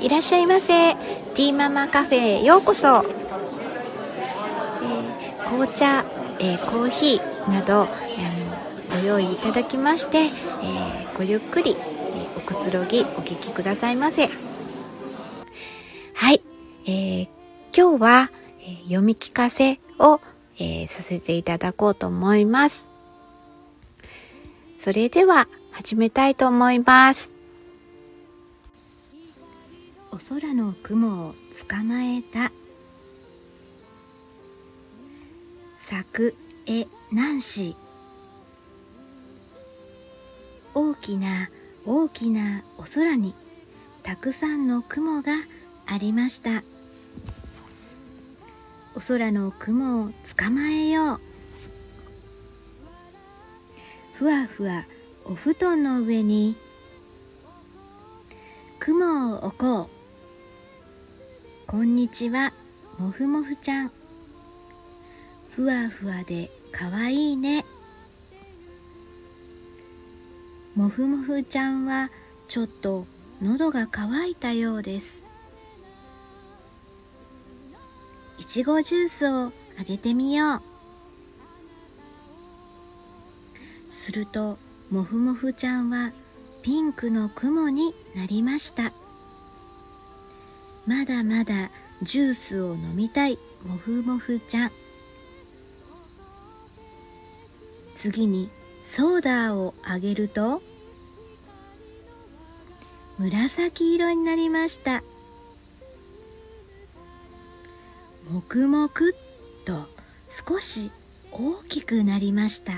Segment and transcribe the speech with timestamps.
[0.00, 0.94] いらっしゃいませ。
[0.94, 6.04] ティーママカフェへようこそ、えー、紅茶、
[6.38, 7.88] えー、コーヒーなど、あの
[9.00, 14.28] ご用意いただきまして、えー、ごゆっくり、えおくつろぎお聞きくださいませ。
[16.14, 16.42] はい、
[16.86, 17.22] え
[17.76, 20.20] 今日は、え読み聞かせを、
[20.58, 22.86] えさせていただこうと思います。
[24.78, 27.35] それでは始めたいと思います。
[30.16, 31.34] お空の雲を
[31.68, 32.50] 捕まえた。
[35.78, 36.34] 作
[36.64, 37.76] 絵ナンシ
[40.72, 41.50] 大きな
[41.84, 43.34] 大きなお空に
[44.02, 45.32] たくさんの雲が
[45.84, 46.62] ありました。
[48.96, 51.20] お空の雲を捕まえよう。
[54.14, 54.86] ふわふわ
[55.26, 56.56] お布団の上に
[58.78, 59.95] 雲を置こう。
[61.68, 62.52] こんにちは
[62.96, 63.92] もふもふちゃん。
[65.50, 67.64] ふわふわでかわいいね。
[70.76, 72.10] もふもふちゃんは
[72.46, 73.04] ちょっと
[73.42, 75.24] 喉が渇いたようです。
[78.38, 79.46] いちごジュースを
[79.80, 80.62] あげてみよう。
[83.88, 84.56] すると
[84.92, 86.12] もふもふちゃんは
[86.62, 88.92] ピンクの雲になりました。
[90.86, 91.70] まだまだ
[92.02, 93.38] ジュースを飲みたい。
[93.64, 94.70] もふもふちゃん。
[97.94, 98.50] 次に
[98.84, 100.62] ソーダをあげると
[103.18, 105.02] 紫色になりました。
[108.30, 109.88] もくもくっと
[110.28, 110.90] 少し
[111.32, 112.72] 大きくなりました。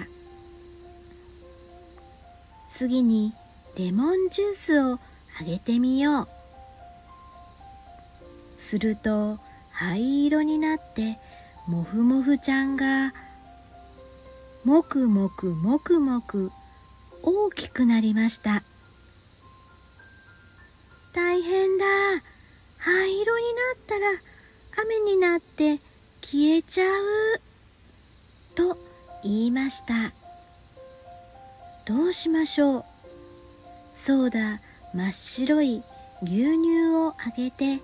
[2.69, 3.33] 次に
[3.77, 4.99] レモンジュースを
[5.41, 6.38] あげてみよう。
[8.59, 9.39] すると
[9.73, 11.19] 灰色になって
[11.67, 13.13] もふもふちゃんが
[14.65, 16.51] もくもくもくもく
[17.23, 18.63] 大きくなりました。
[21.15, 21.85] 大変だ。
[22.79, 24.07] 灰色になったら
[24.83, 25.79] 雨になって
[26.23, 27.41] 消えちゃう。
[28.55, 28.79] と
[29.23, 30.13] 言いました。
[31.87, 32.85] どうしましょう。
[33.97, 34.61] そうだ。
[34.95, 35.83] 真っ白い
[36.23, 37.81] 牛乳をあげて。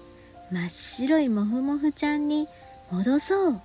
[0.54, 2.46] 真っ白いもふもふちゃんに
[2.92, 3.60] 戻そう。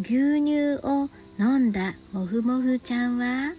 [0.00, 1.08] 牛乳を
[1.38, 3.54] 飲んだもふもふちゃんは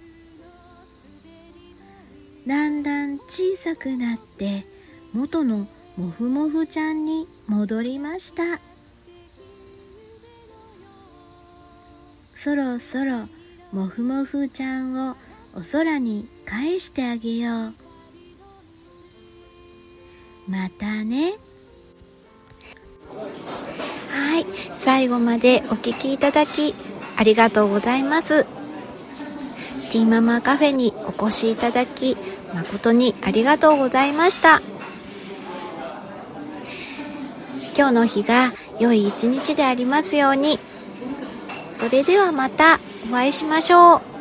[2.46, 4.66] だんだん小さくなって
[5.14, 5.66] 元の
[5.96, 8.60] もふもふちゃんに戻りました。
[12.36, 13.30] そろそろ
[13.72, 15.16] もふもふちゃんを
[15.56, 17.79] お空に返してあげよう。
[20.50, 21.36] またね。
[24.10, 24.46] はい。
[24.78, 26.74] 最後までお聴きいただき
[27.16, 28.46] ありがとうございます。
[29.92, 32.18] ティーママカフェにお越しいただき
[32.54, 34.62] 誠にありがとうございました。
[37.78, 40.58] 今日の日が良い一日でありますように。
[41.72, 42.80] それではまた
[43.10, 44.19] お会いしましょう。